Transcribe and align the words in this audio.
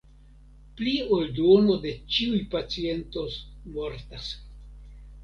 Pli 0.77 0.93
ol 1.17 1.27
duono 1.39 1.75
de 1.83 1.91
ĉiuj 2.15 2.39
pacientoj 2.55 3.27
mortas. 3.77 4.31